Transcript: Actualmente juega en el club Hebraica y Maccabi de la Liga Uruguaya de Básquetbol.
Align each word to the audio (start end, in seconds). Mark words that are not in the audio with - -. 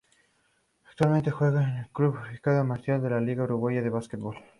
Actualmente 0.89 1.29
juega 1.29 1.61
en 1.61 1.77
el 1.77 1.89
club 1.91 2.15
Hebraica 2.17 2.59
y 2.59 2.63
Maccabi 2.65 3.03
de 3.03 3.09
la 3.11 3.21
Liga 3.21 3.43
Uruguaya 3.43 3.83
de 3.83 3.91
Básquetbol. 3.91 4.35